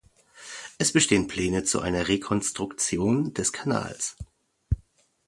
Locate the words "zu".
1.63-1.79